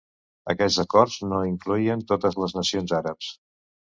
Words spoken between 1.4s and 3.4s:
incloïen totes les nacions àrabs.